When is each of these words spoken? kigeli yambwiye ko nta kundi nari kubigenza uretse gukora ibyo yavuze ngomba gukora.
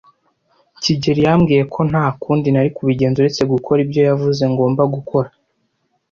kigeli 0.81 1.21
yambwiye 1.27 1.63
ko 1.73 1.79
nta 1.89 2.05
kundi 2.21 2.47
nari 2.51 2.69
kubigenza 2.77 3.17
uretse 3.19 3.41
gukora 3.53 3.79
ibyo 3.85 4.01
yavuze 4.09 4.43
ngomba 4.53 4.81
gukora. 4.95 5.29